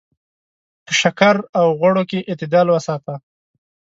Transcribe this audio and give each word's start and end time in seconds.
په 0.85 0.91
شکر 1.01 1.35
او 1.59 1.67
غوړو 1.79 2.03
کې 2.09 2.25
اعتدال 2.29 2.67
وساته. 2.71 3.15